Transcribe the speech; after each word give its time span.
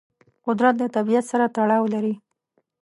قدرت 0.45 0.75
د 0.79 0.83
طبیعت 0.95 1.25
سره 1.31 1.45
تړاو 1.55 1.83
لري. 1.93 2.15